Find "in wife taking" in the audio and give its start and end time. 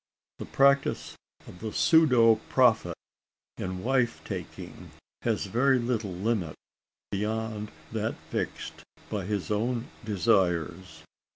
3.59-4.89